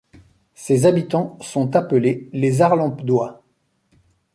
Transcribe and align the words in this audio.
Ses 0.55 0.87
habitants 0.87 1.37
sont 1.41 1.75
appelés 1.75 2.27
les 2.33 2.63
Arlempdois. 2.63 3.43